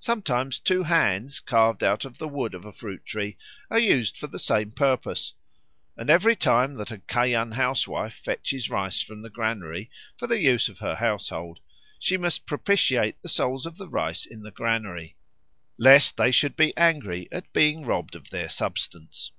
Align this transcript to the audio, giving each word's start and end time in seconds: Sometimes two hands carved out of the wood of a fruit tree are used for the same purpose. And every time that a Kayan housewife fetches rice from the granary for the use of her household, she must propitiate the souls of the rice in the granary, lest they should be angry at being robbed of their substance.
Sometimes 0.00 0.58
two 0.58 0.82
hands 0.82 1.40
carved 1.40 1.82
out 1.82 2.04
of 2.04 2.18
the 2.18 2.28
wood 2.28 2.52
of 2.54 2.66
a 2.66 2.72
fruit 2.72 3.06
tree 3.06 3.38
are 3.70 3.78
used 3.78 4.18
for 4.18 4.26
the 4.26 4.38
same 4.38 4.70
purpose. 4.70 5.32
And 5.96 6.10
every 6.10 6.36
time 6.36 6.74
that 6.74 6.90
a 6.90 6.98
Kayan 6.98 7.52
housewife 7.52 8.12
fetches 8.12 8.68
rice 8.68 9.00
from 9.00 9.22
the 9.22 9.30
granary 9.30 9.90
for 10.18 10.26
the 10.26 10.38
use 10.42 10.68
of 10.68 10.80
her 10.80 10.96
household, 10.96 11.60
she 11.98 12.18
must 12.18 12.44
propitiate 12.44 13.22
the 13.22 13.30
souls 13.30 13.64
of 13.64 13.78
the 13.78 13.88
rice 13.88 14.26
in 14.26 14.42
the 14.42 14.50
granary, 14.52 15.16
lest 15.78 16.18
they 16.18 16.32
should 16.32 16.54
be 16.54 16.76
angry 16.76 17.26
at 17.32 17.50
being 17.54 17.86
robbed 17.86 18.14
of 18.14 18.28
their 18.28 18.50
substance. 18.50 19.32